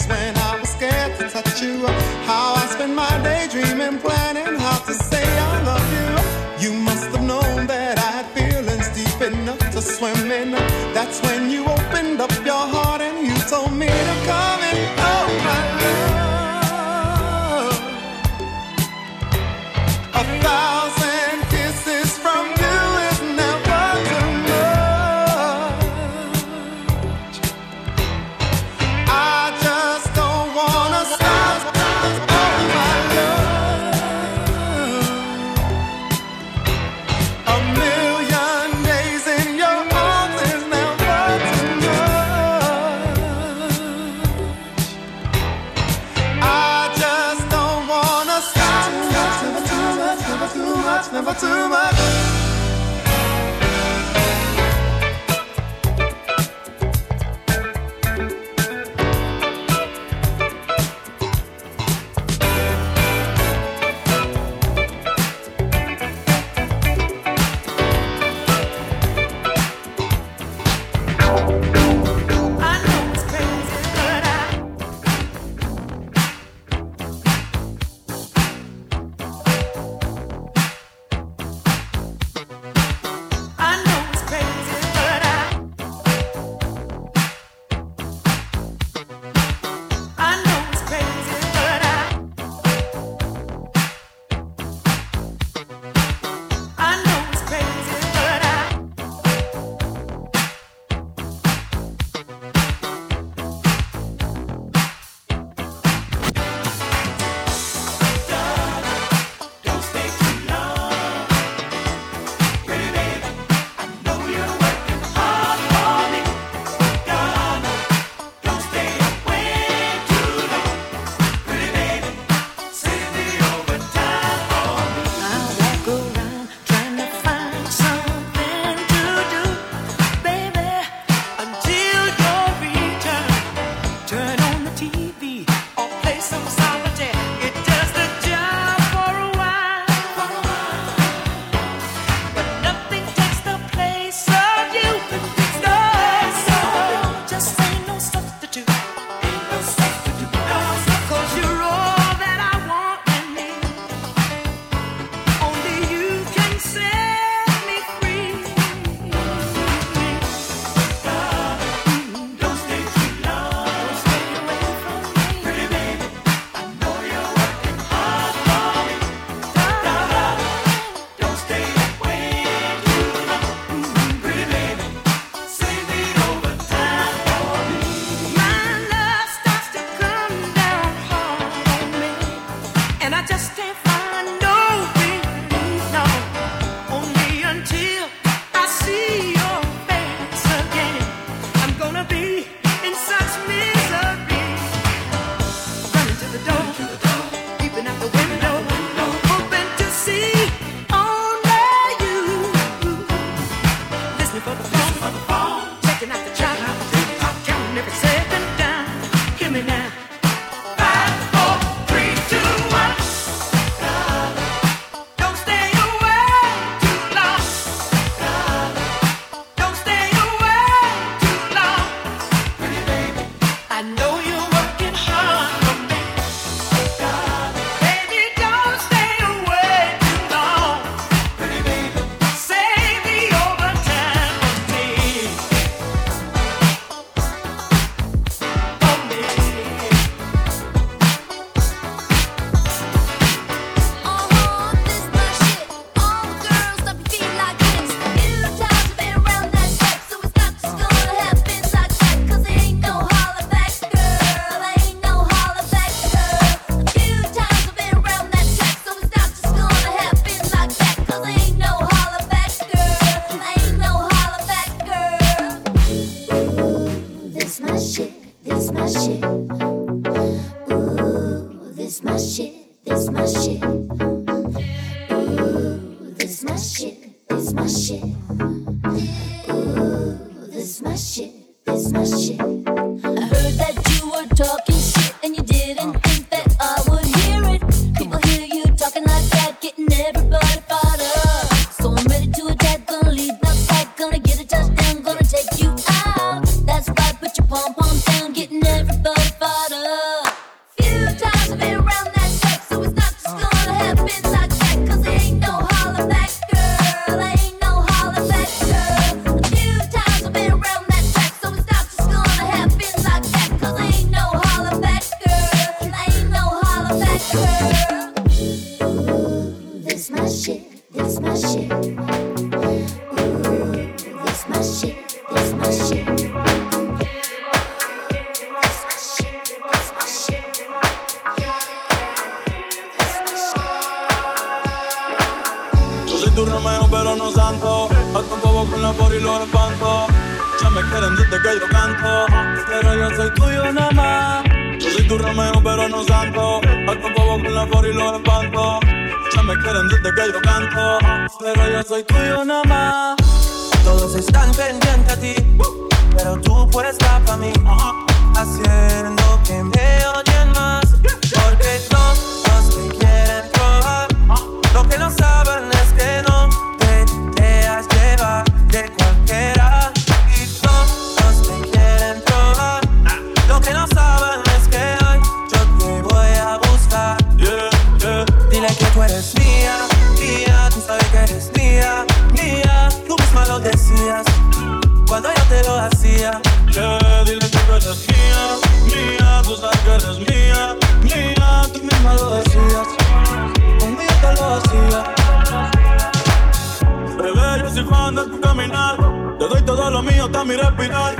deja 400.41 400.45
mi 400.45 400.55
respirar. 400.55 401.15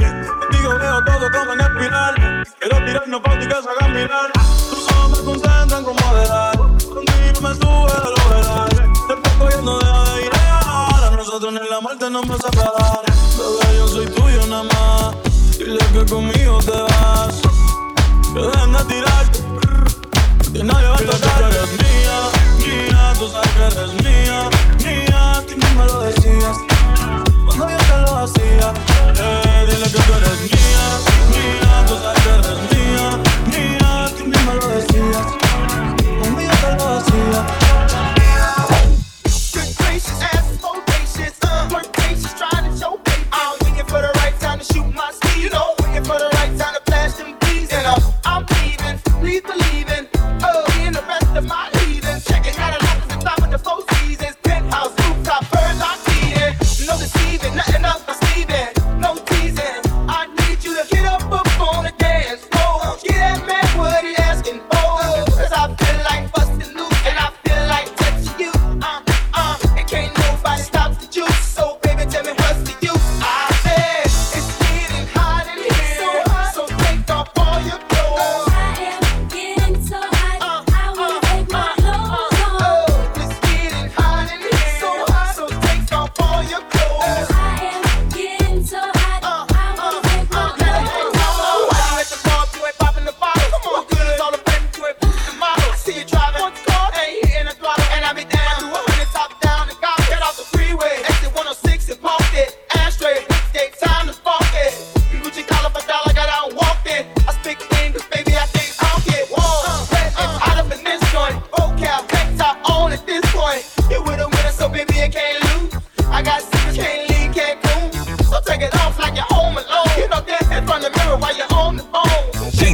Digo, 0.52 0.78
veo 0.80 1.04
todo 1.06 1.32
como 1.32 1.54
en 1.54 1.62
espiral. 1.62 2.44
Quiero 2.60 2.86
tirarnos 2.86 3.22
fotos 3.22 3.44
y 3.44 3.48
que 3.48 3.56
se 3.56 3.70
hagan 3.70 3.94
mirar. 3.94 4.32
Tus 4.70 4.92
ojos 4.92 5.10
me 5.12 5.26
concentran 5.26 5.84
con 5.84 5.96
moderar. 5.96 6.58
Contigo 6.58 7.42
me 7.42 7.54
sube 7.56 7.92
al 7.92 8.14
overal. 8.26 8.70
Te 9.08 9.14
estoy 9.14 9.34
cogiendo, 9.40 9.80
de 9.80 10.26
ir. 10.26 10.32
Ahora 10.64 11.12
nosotros 11.12 11.54
ni 11.54 11.70
la 11.70 11.80
muerte 11.82 12.10
nos 12.10 12.30
va 12.30 12.36
a. 12.36 13.02
Bebé, 13.38 13.78
yo 13.78 13.88
soy 13.88 14.06
tuyo 14.08 14.48
nada 14.48 14.64
más. 14.64 15.16
Dile 15.58 15.86
que 15.94 16.06
conmigo 16.06 16.60
te 16.60 16.72
vas. 16.72 17.42
Que 18.34 18.40
dejen 18.40 18.74
de 18.74 18.84
tirarte. 18.86 19.40
Que 20.54 20.64
nadie 20.64 20.88
va 20.88 20.96
a 20.96 21.00
tocar. 21.00 21.38
Tú 21.38 21.46
eres 21.46 21.72
mía, 21.82 22.18
mía, 22.60 23.14
tú 23.18 23.28
sabes 23.30 23.50
que 23.50 23.66
eres 23.66 23.94
mía. 23.94 24.01
fantasía. 28.32 28.74
Eh. 29.20 29.51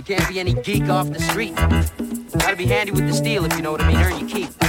You 0.00 0.16
can't 0.16 0.28
be 0.30 0.40
any 0.40 0.54
geek 0.54 0.88
off 0.88 1.10
the 1.10 1.20
street. 1.20 1.54
Gotta 1.54 2.56
be 2.56 2.64
handy 2.64 2.90
with 2.90 3.06
the 3.06 3.12
steel 3.12 3.44
if 3.44 3.54
you 3.54 3.60
know 3.60 3.72
what 3.72 3.82
I 3.82 3.88
mean. 3.88 3.98
Earn 3.98 4.18
your 4.18 4.28
keep. 4.30 4.59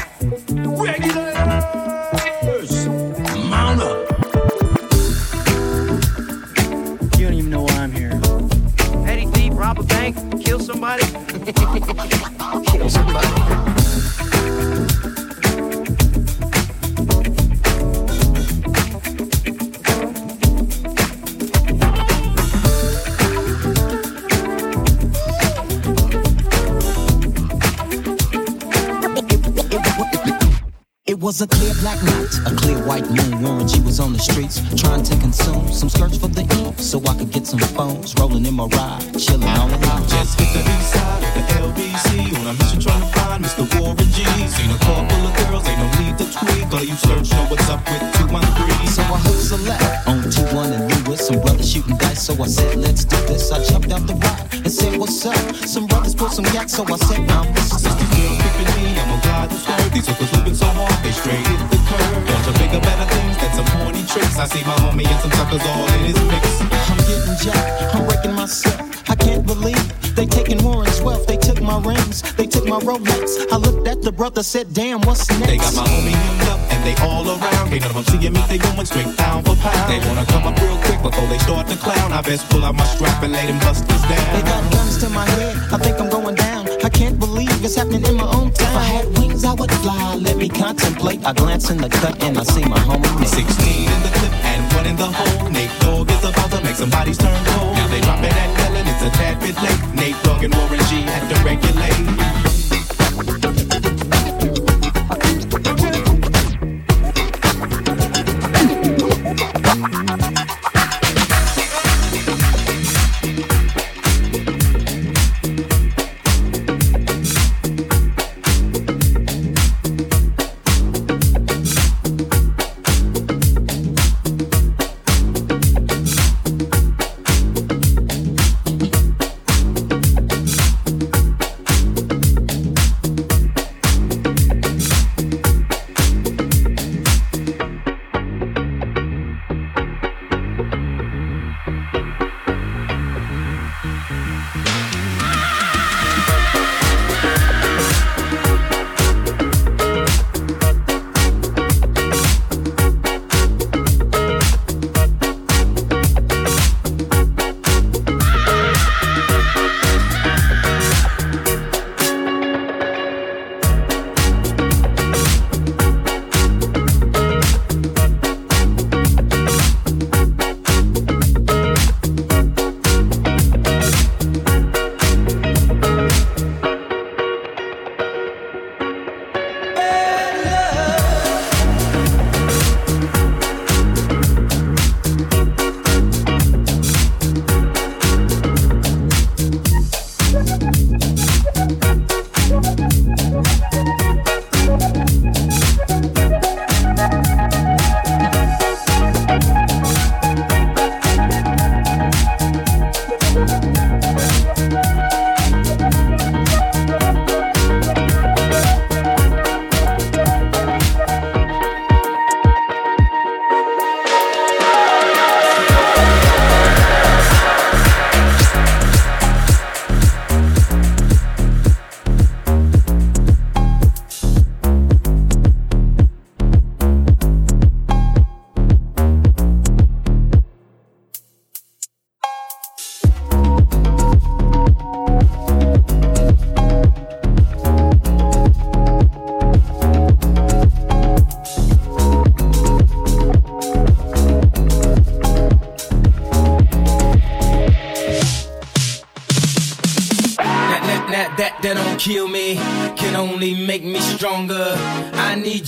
So 56.87 56.93
I 56.93 56.97
said, 56.97 57.29
I'm. 57.29 57.55
Since 57.55 57.95
these 57.95 58.09
me, 58.17 58.97
I'm 58.97 59.09
gonna 59.09 59.21
glide 59.21 59.49
the 59.49 59.57
swerve. 59.57 59.91
These 59.93 60.07
hookers 60.07 60.31
moving 60.33 60.55
so 60.55 60.65
hard, 60.65 60.97
they 61.03 61.11
straight 61.11 61.45
hit 61.45 61.61
the 61.69 61.77
curve. 61.85 62.25
Bunch 62.25 62.47
of 62.47 62.55
bigger, 62.57 62.81
better 62.81 63.07
things 63.13 63.37
than 63.37 63.51
some 63.53 63.69
horny 63.77 64.03
tricks. 64.05 64.37
I 64.39 64.45
see 64.47 64.63
my 64.65 64.75
homie 64.81 65.05
and 65.05 65.19
some 65.21 65.31
suckers 65.31 65.61
all 65.61 65.85
in 65.93 66.01
his 66.09 66.19
mix. 66.25 66.43
I'm 66.89 66.97
getting 67.05 67.37
jacked, 67.37 67.95
I'm 67.95 68.05
breaking 68.07 68.33
myself. 68.33 68.81
I 69.09 69.15
can't 69.15 69.45
believe 69.45 69.85
they 70.15 70.25
taking 70.25 70.63
Warren's 70.63 71.01
wealth. 71.01 71.27
They 71.27 71.37
took 71.37 71.61
my 71.61 71.77
rings, 71.81 72.21
they 72.33 72.47
took 72.47 72.65
my 72.65 72.79
Rolex. 72.79 73.51
I 73.51 73.57
looked 73.57 73.87
at 73.87 74.01
the 74.01 74.11
brother, 74.11 74.41
said, 74.41 74.73
damn, 74.73 75.01
what's 75.01 75.29
next? 75.29 75.47
They 75.47 75.57
got 75.57 75.75
my 75.75 75.85
homie 75.85 76.17
hemmed 76.17 76.49
up 76.49 76.59
and 76.73 76.81
they 76.87 76.95
all 77.05 77.27
around. 77.29 77.69
Can't 77.69 77.81
none 77.81 77.93
of 77.93 78.05
them 78.05 78.05
seeing 78.09 78.33
me, 78.33 78.41
they 78.49 78.57
going 78.57 78.85
straight 78.85 79.11
down 79.17 79.43
for 79.43 79.55
pound. 79.61 79.85
They 79.85 79.99
wanna 80.07 80.25
come 80.25 80.47
up 80.49 80.57
real 80.59 80.77
quick 80.87 81.01
before 81.03 81.27
they 81.27 81.37
start 81.37 81.67
to 81.67 81.77
clown. 81.77 82.11
I 82.11 82.21
best 82.21 82.49
pull 82.49 82.65
out 82.65 82.73
my 82.73 82.85
strap 82.85 83.21
and 83.21 83.33
lay 83.33 83.45
them 83.45 83.59
busters 83.59 84.01
down. 84.09 84.33
They 84.33 84.41
got 84.41 84.61
guns 84.73 84.97
to 85.03 85.09
my 85.09 85.25
head, 85.37 85.55
I 85.71 85.77
think 85.77 85.99
I'm 86.01 86.09
going 86.09 86.35
down. 86.35 86.50
I 86.83 86.89
can't 86.89 87.19
believe 87.19 87.49
it's 87.63 87.75
happening 87.75 88.03
in 88.05 88.15
my 88.15 88.25
own 88.25 88.51
town. 88.51 88.71
If 88.71 88.75
I 88.75 88.83
had 88.83 89.17
wings, 89.19 89.43
I 89.43 89.53
would 89.53 89.71
fly. 89.71 90.15
Let 90.15 90.37
me 90.37 90.49
contemplate. 90.49 91.23
I 91.23 91.33
glance 91.33 91.69
in 91.69 91.77
the 91.77 91.89
cut 91.89 92.21
and 92.23 92.37
I 92.37 92.43
see 92.43 92.65
my 92.65 92.79
homie 92.79 93.19
Nick. 93.19 93.29
16 93.29 93.91
in 93.91 94.01
the 94.01 94.09
clip 94.09 94.33
and 94.45 94.73
one 94.73 94.87
in 94.87 94.95
the 94.95 95.05
hole. 95.05 95.49
Nate 95.49 95.69
Dogg 95.81 96.09
is 96.09 96.23
about 96.23 96.49
to 96.51 96.61
make 96.63 96.75
some 96.75 96.89
bodies 96.89 97.19
turn 97.19 97.37
cold. 97.45 97.75
Now 97.75 97.87
they 97.87 98.01
dropping 98.01 98.33
that 98.33 98.49
melon, 98.57 98.87
it's 98.87 99.03
a 99.03 99.11
tad 99.11 99.39
bit 99.39 99.55
late. 99.61 99.81
Nate 99.93 100.23
Dogg 100.23 100.43
and 100.43 100.55
Warren 100.55 100.79
G 100.89 101.01
had 101.01 101.29
to 101.29 101.43
regulate. 101.45 101.81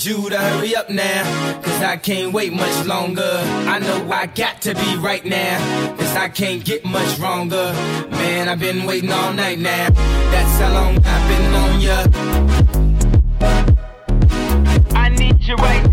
Need 0.06 0.16
you 0.18 0.30
to 0.30 0.38
hurry 0.38 0.76
up 0.76 0.90
now, 0.90 1.62
cause 1.62 1.82
I 1.82 1.98
can't 1.98 2.34
wait 2.34 2.54
much 2.54 2.86
longer. 2.86 3.22
I 3.22 3.80
know 3.80 4.10
I 4.12 4.26
got 4.28 4.62
to 4.64 4.74
be 4.76 4.96
right 4.98 5.24
now, 5.26 5.96
cause 5.96 6.16
I 6.16 6.30
can't 6.30 6.64
get 6.64 6.86
much 6.86 7.20
wronger. 7.20 7.74
Man, 8.12 8.50
I've 8.50 8.60
been 8.60 8.86
waiting 8.86 9.12
all 9.12 9.34
night 9.34 9.60
now, 9.60 9.90
that's 9.90 10.60
how 10.60 10.74
long 10.74 10.98
I've 11.06 11.28
been 11.30 11.54
on 11.64 11.82
ya. 11.82 12.06
I 14.96 15.10
need 15.10 15.44
you 15.44 15.56
right 15.56 15.93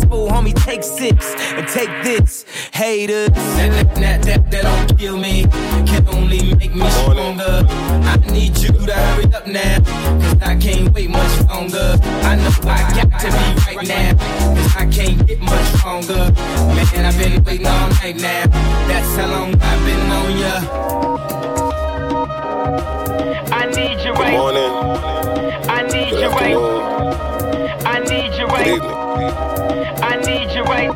gospel, 0.01 0.27
homie. 0.27 0.53
Take 0.63 0.83
six 0.83 1.33
and 1.53 1.67
take 1.67 1.89
this, 2.03 2.45
haters. 2.73 3.29
That, 3.29 3.95
that, 3.95 4.21
that, 4.23 4.51
that 4.51 4.63
don't 4.63 4.99
kill 4.99 5.17
me, 5.17 5.43
can 5.85 6.07
only 6.09 6.53
make 6.55 6.75
me 6.75 6.89
stronger. 6.89 7.65
I 7.69 8.17
need 8.31 8.57
you 8.57 8.69
to 8.69 8.93
hurry 8.93 9.25
up 9.33 9.47
now, 9.47 9.79
cause 10.21 10.41
I 10.41 10.55
can't 10.57 10.93
wait 10.93 11.09
much 11.09 11.45
longer. 11.47 11.97
I 12.23 12.35
know 12.35 12.51
I 12.69 12.93
got 12.95 13.19
to 13.21 13.27
be 13.27 13.75
right 13.75 13.87
now, 13.87 14.13
cause 14.55 14.75
I 14.75 14.85
can't 14.91 15.27
get 15.27 15.39
much 15.39 15.65
stronger. 15.77 16.31
Man, 16.75 17.05
I've 17.05 17.17
been 17.17 17.43
waiting 17.43 17.67
all 17.67 17.89
night 17.89 18.17
now, 18.17 18.47
that's 18.87 19.15
how 19.17 19.27
long 19.27 19.55
I've 19.61 19.70
need 28.65 28.73
you 28.73 28.79
Good 28.81 28.89
right. 28.89 29.27
evening. 29.27 30.03
I 30.03 30.15
need 30.21 30.55
you 30.55 30.63
right. 30.63 30.91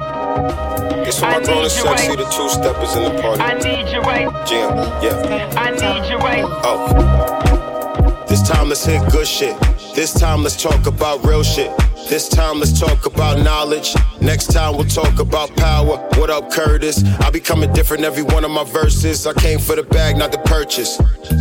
It's 1.08 1.20
for 1.20 1.26
my 1.26 1.68
sexy, 1.68 2.16
the 2.16 2.26
two 2.26 2.50
steppers 2.50 2.96
in 2.96 3.04
the 3.04 3.22
party. 3.22 3.42
I 3.42 3.54
need 3.60 3.92
you 3.92 4.02
right. 4.02 4.48
Jim, 4.48 4.70
yeah. 5.04 5.54
I 5.56 5.72
need 5.72 6.10
you 6.10 6.18
right. 6.18 6.44
Oh. 6.64 8.26
This 8.28 8.48
time 8.48 8.70
let's 8.70 8.86
hit 8.86 9.02
good 9.12 9.28
shit. 9.28 9.58
This 9.96 10.14
time 10.14 10.44
let's 10.44 10.62
talk 10.62 10.88
about 10.88 11.24
real 11.26 11.44
shit. 11.44 11.72
This 12.10 12.28
time 12.28 12.60
let's 12.60 12.80
talk 12.80 13.06
about 13.06 13.40
knowledge. 13.40 13.96
Next 14.22 14.48
time 14.48 14.76
we'll 14.76 14.86
talk 14.88 15.20
about 15.20 15.56
power. 15.56 15.98
What 16.18 16.30
up, 16.30 16.52
Curtis? 16.52 17.04
I 17.22 17.30
be 17.30 17.40
coming 17.40 17.72
different 17.74 18.04
every 18.04 18.24
one 18.24 18.44
of 18.44 18.52
my 18.52 18.64
verses. 18.64 19.26
I 19.26 19.34
came 19.34 19.60
for 19.60 19.76
the 19.76 19.84
bag, 19.84 20.18
not 20.18 20.32
the 20.32 20.38
purchase. 20.40 21.00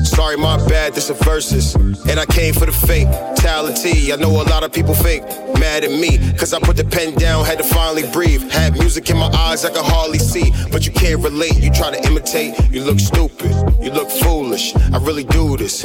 Sorry, 0.08 0.36
my 0.36 0.56
bad, 0.68 0.94
this 0.94 1.10
a 1.10 1.14
verses. 1.14 1.74
And 1.74 2.18
I 2.20 2.26
came 2.26 2.54
for 2.54 2.66
the 2.66 2.72
fake 2.72 3.08
tality. 3.44 4.10
I 4.10 4.16
know 4.16 4.30
a 4.30 4.46
lot 4.48 4.64
of 4.64 4.72
people 4.72 4.94
fake, 4.94 5.22
mad 5.60 5.84
at 5.84 5.90
me. 5.90 6.18
Cause 6.38 6.54
I 6.54 6.58
put 6.60 6.76
the 6.76 6.84
pen 6.84 7.14
down, 7.14 7.44
had 7.44 7.58
to 7.58 7.64
finally 7.64 8.08
breathe. 8.10 8.42
Had 8.50 8.72
music 8.78 9.10
in 9.10 9.18
my 9.18 9.30
eyes 9.46 9.64
I 9.64 9.70
could 9.70 9.84
hardly 9.84 10.18
see. 10.18 10.50
But 10.72 10.86
you 10.86 10.92
can't 10.92 11.20
relate, 11.22 11.56
you 11.58 11.70
try 11.70 11.90
to 11.90 12.00
imitate. 12.08 12.52
You 12.70 12.82
look 12.82 12.98
stupid, 12.98 13.52
you 13.82 13.90
look 13.90 14.08
foolish. 14.08 14.74
I 14.76 14.98
really 14.98 15.24
do 15.24 15.56
this. 15.58 15.82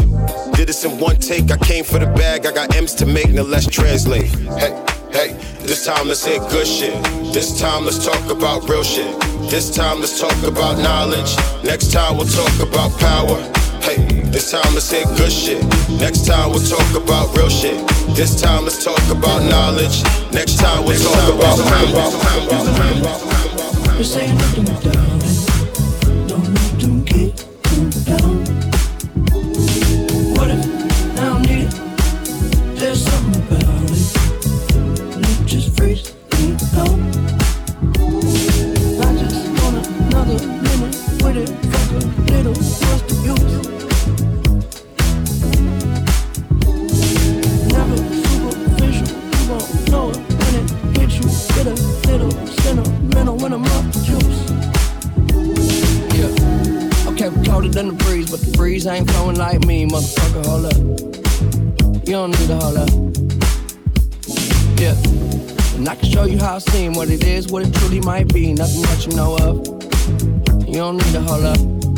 Did 0.56 0.70
this 0.70 0.86
in 0.86 1.00
one 1.00 1.18
take, 1.18 1.52
I 1.52 1.58
came 1.58 1.84
for 1.84 2.00
the 2.00 2.08
bag. 2.08 2.46
I 2.46 2.54
got 2.54 2.76
M's 2.76 2.94
to 2.96 3.06
make, 3.06 3.30
now 3.30 3.44
let's 3.44 3.68
translate. 3.68 4.30
Hey, 4.62 4.72
hey, 5.12 5.34
this 5.68 5.86
time 5.86 6.08
let's 6.08 6.24
hit 6.24 6.40
good 6.50 6.68
shit. 6.68 6.96
This 7.34 7.60
time 7.60 7.84
let's 7.84 8.04
talk 8.06 8.24
about 8.32 8.70
real 8.70 8.84
shit. 8.84 9.20
This 9.52 9.76
time 9.76 10.00
let's 10.00 10.20
talk 10.20 10.38
about 10.44 10.78
knowledge. 10.78 11.36
Next 11.64 11.92
time 11.92 12.16
we'll 12.18 12.28
talk 12.28 12.56
about 12.60 12.98
power. 13.00 13.38
Hey, 13.82 14.19
this 14.32 14.52
time 14.52 14.74
let's 14.74 14.92
hit 14.92 15.06
good 15.18 15.32
shit. 15.32 15.64
Next 16.00 16.26
time 16.26 16.52
we'll 16.52 16.64
talk 16.66 16.90
about 16.96 17.36
real 17.36 17.50
shit. 17.50 17.78
This 18.16 18.40
time 18.40 18.64
let's 18.64 18.84
talk 18.84 19.02
about 19.10 19.44
knowledge. 19.50 20.04
Next 20.32 20.58
time 20.58 20.86
we'll 20.86 21.00
talk 21.00 21.34
about 21.36 21.60
say 24.04 24.34
nothing, 24.34 25.09
might 68.10 68.34
be. 68.34 68.54
Nothing 68.54 68.82
that 68.82 69.06
you 69.06 69.16
know 69.16 69.38
of. 69.38 69.58
You 70.68 70.74
don't 70.74 70.98
need 70.98 71.14
to 71.14 71.22
hold 71.22 71.46
up. 71.46 71.89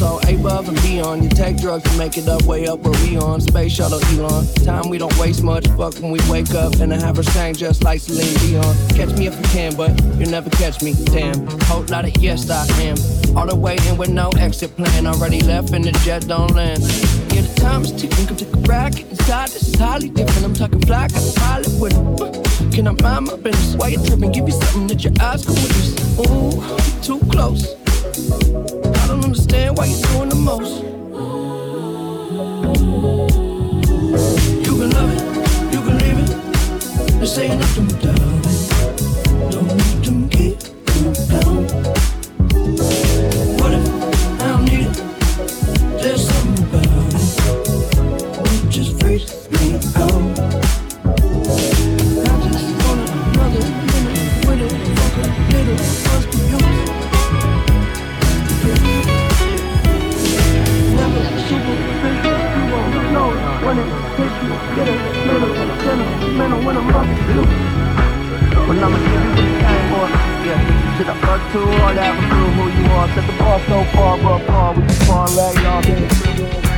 So 0.00 0.18
above 0.26 0.66
and 0.66 0.80
beyond. 0.80 1.24
You 1.24 1.28
take 1.28 1.58
drugs 1.58 1.84
to 1.84 1.98
make 1.98 2.16
it 2.16 2.26
up, 2.26 2.44
way 2.44 2.66
up 2.66 2.78
where 2.78 2.98
we 3.04 3.18
on. 3.18 3.38
Space 3.42 3.72
shuttle 3.72 4.02
Elon. 4.18 4.46
Time 4.64 4.88
we 4.88 4.96
don't 4.96 5.14
waste 5.18 5.42
much. 5.42 5.66
Fuck 5.76 6.00
when 6.00 6.10
we 6.10 6.18
wake 6.26 6.54
up 6.54 6.72
and 6.76 6.90
I 6.94 6.98
have 6.98 7.18
her 7.18 7.22
sang 7.22 7.52
just 7.52 7.84
like 7.84 8.00
Celine 8.00 8.34
Dion. 8.38 8.74
Catch 8.96 9.18
me 9.18 9.26
if 9.26 9.36
you 9.36 9.44
can, 9.52 9.76
but 9.76 9.90
you'll 10.18 10.30
never 10.30 10.48
catch 10.48 10.80
me. 10.80 10.94
Damn. 11.04 11.46
Whole 11.64 11.82
lot 11.82 12.06
of 12.06 12.16
yes, 12.16 12.48
I 12.48 12.64
am. 12.80 12.96
All 13.36 13.46
the 13.46 13.54
way 13.54 13.76
in 13.88 13.98
with 13.98 14.08
no 14.08 14.30
exit 14.38 14.74
plan. 14.74 15.06
Already 15.06 15.42
left 15.42 15.74
and 15.74 15.84
the 15.84 15.92
jet 16.02 16.26
don't 16.26 16.54
land. 16.54 16.80
Yeah, 17.34 17.42
the 17.42 17.54
time 17.60 17.82
is 17.82 17.92
ticking. 17.92 18.26
Come 18.26 18.38
take 18.38 18.54
a. 18.54 18.90
Get 18.90 19.10
inside. 19.10 19.50
This 19.50 19.68
is 19.68 19.74
highly 19.74 20.08
different. 20.08 20.46
I'm 20.46 20.54
talking 20.54 20.80
fly. 20.80 21.08
Got 21.08 21.66
a 21.66 21.84
it. 21.84 22.72
Can 22.72 22.88
I 22.88 22.92
mind 23.02 23.26
my 23.26 23.36
business? 23.36 23.74
Why 23.76 23.88
you 23.88 24.02
tripping? 24.06 24.32
Give 24.32 24.48
you 24.48 24.54
something 24.54 24.86
that 24.86 25.04
your 25.04 25.12
eyes 25.20 25.44
can 25.44 25.56
witness. 25.56 26.18
Ooh, 26.20 27.02
too 27.02 27.20
close. 27.30 28.69
Don't 29.70 29.78
why 29.78 29.84
you're 29.84 30.02
doing 30.08 30.28
the 30.28 30.34
most. 30.34 30.82
You 34.66 34.72
can 34.78 34.90
love 34.90 35.10
it, 35.14 35.72
you 35.72 35.80
can 35.80 35.98
leave 35.98 36.18
it. 36.18 37.20
This 37.20 37.38
ain't 37.38 37.60
nothing, 37.60 37.86
darling. 38.00 38.29
Well, 68.80 68.88
I'ma 68.88 68.98
give 68.98 69.12
you 69.12 69.28
what 69.28 69.44
you 69.44 69.58
came 69.60 69.84
for. 69.92 70.06
Yeah, 70.46 70.96
to 70.96 71.04
the 71.04 71.12
two 71.52 71.60
or 71.60 71.92
the 71.92 72.00
avenue, 72.00 72.48
who 72.56 72.64
you 72.80 72.90
are. 72.92 73.08
Set 73.08 73.26
the 73.26 73.36
bar 73.36 73.60
so 73.68 73.84
far, 73.92 74.16
but 74.16 74.46
far. 74.46 74.74
We 74.74 74.82
just 74.86 75.02
fall 75.02 75.26
right 75.26 75.66
off. 75.66 76.69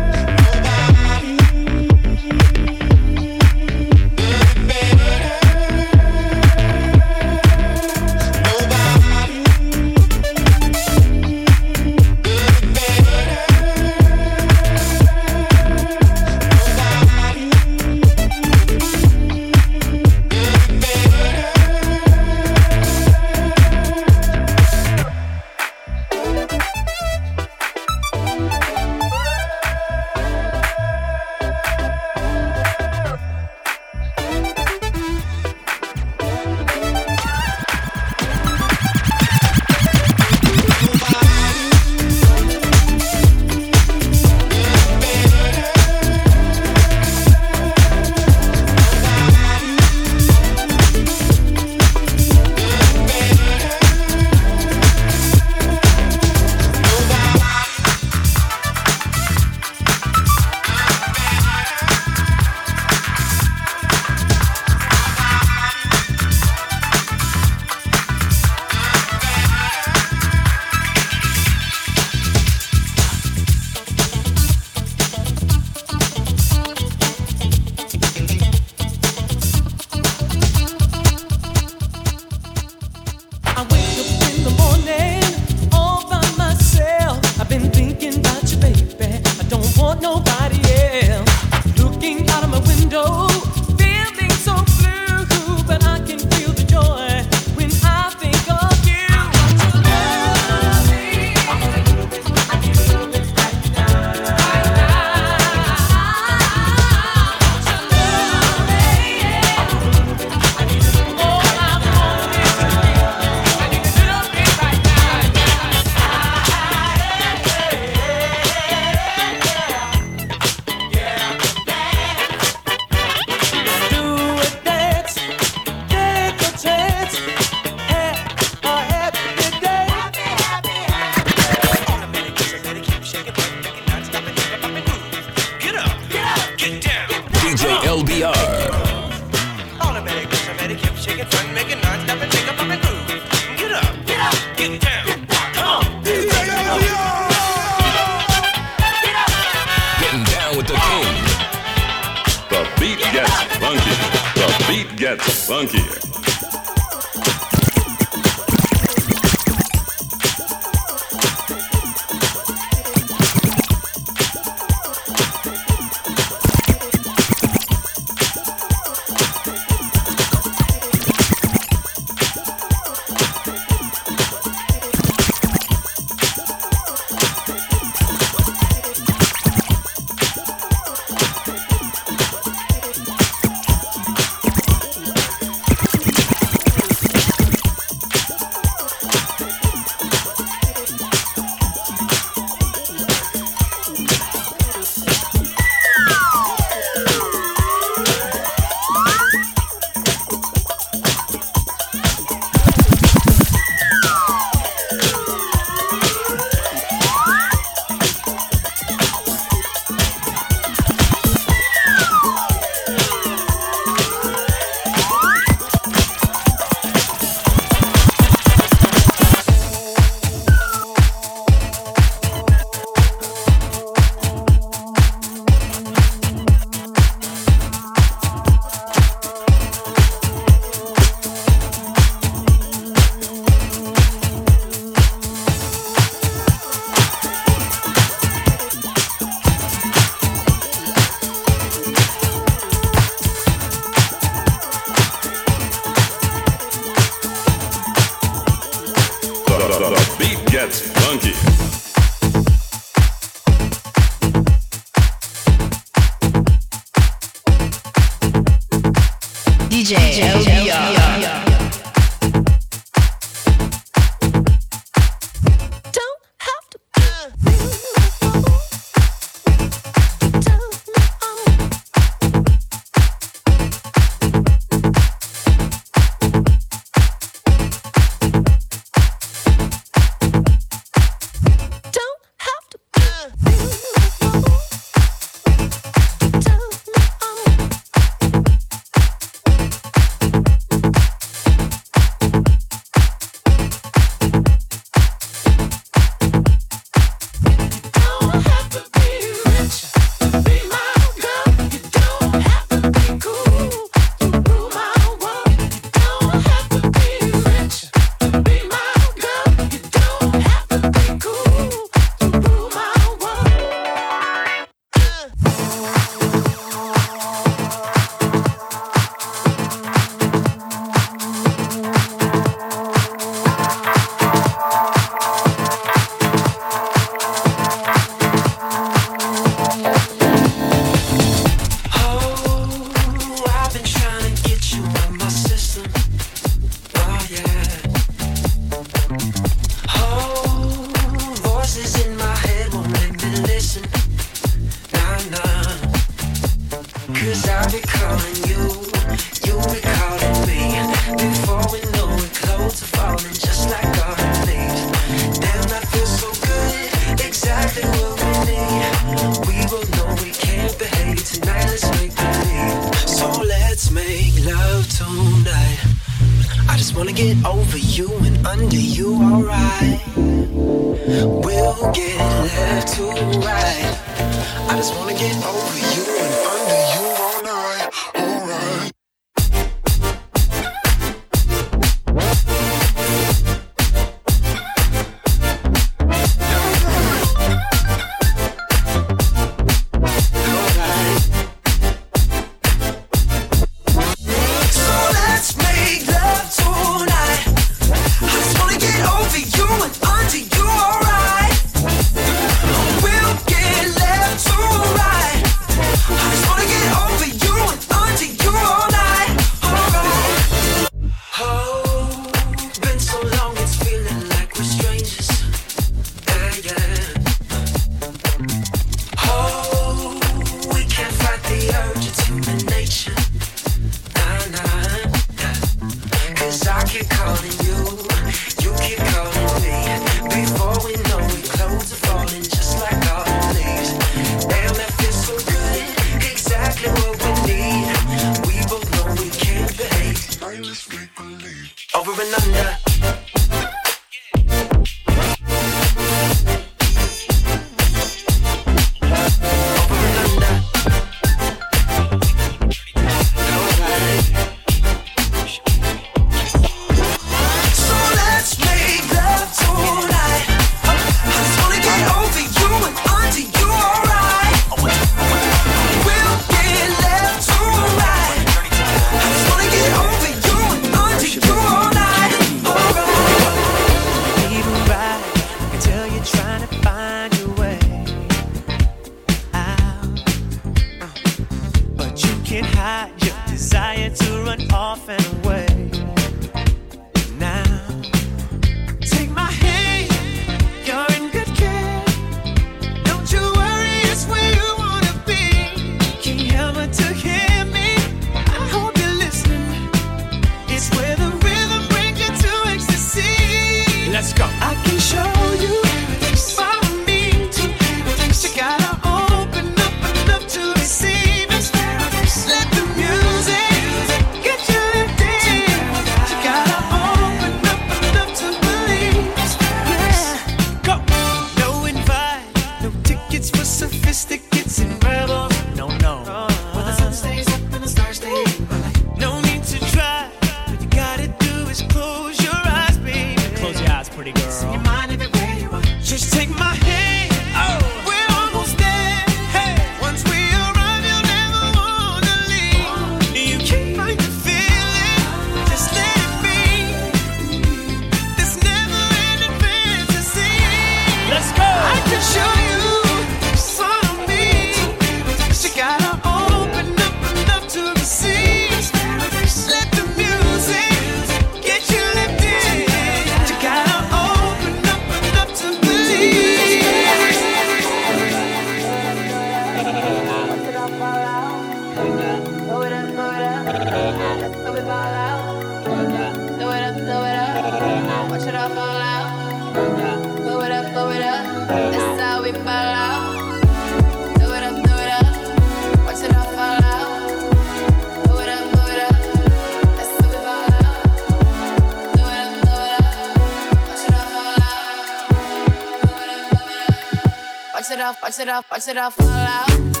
Off, 598.11 598.21
watch 598.21 598.39
it 598.39 598.49
off, 598.49 598.69
watch 598.69 598.87
it 598.87 598.97
off, 598.97 599.15
fall 599.15 599.29
out. 599.29 600.00